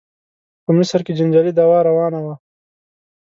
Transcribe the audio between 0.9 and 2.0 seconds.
کې جنجالي دعوا